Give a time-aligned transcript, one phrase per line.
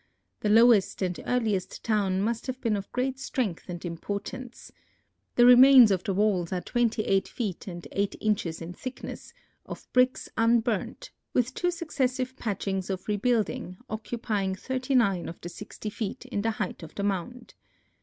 [0.39, 4.71] The lowest and earliest town must have been of great strength and importance.
[5.35, 9.31] The remains of the walls are twenty eight feet and eight inches in thickness,
[9.63, 15.91] of bricks unburnt, with two successive patchings of rebuilding occupying thirty nine of the sixty
[15.91, 17.53] feet in the height of the mound.